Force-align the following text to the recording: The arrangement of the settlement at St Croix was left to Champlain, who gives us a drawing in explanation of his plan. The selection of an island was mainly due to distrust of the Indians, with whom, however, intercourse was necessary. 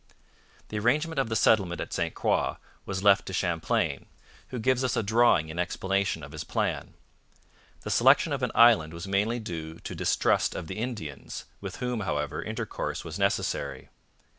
The 0.69 0.79
arrangement 0.79 1.19
of 1.19 1.29
the 1.29 1.35
settlement 1.35 1.79
at 1.79 1.93
St 1.93 2.15
Croix 2.15 2.55
was 2.87 3.03
left 3.03 3.27
to 3.27 3.33
Champlain, 3.33 4.07
who 4.47 4.57
gives 4.57 4.83
us 4.83 4.97
a 4.97 5.03
drawing 5.03 5.49
in 5.49 5.59
explanation 5.59 6.23
of 6.23 6.31
his 6.31 6.43
plan. 6.43 6.95
The 7.81 7.91
selection 7.91 8.33
of 8.33 8.41
an 8.41 8.51
island 8.55 8.95
was 8.95 9.07
mainly 9.07 9.37
due 9.37 9.75
to 9.81 9.93
distrust 9.93 10.55
of 10.55 10.65
the 10.65 10.79
Indians, 10.79 11.45
with 11.59 11.75
whom, 11.75 11.99
however, 11.99 12.41
intercourse 12.41 13.05
was 13.05 13.19
necessary. 13.19 13.89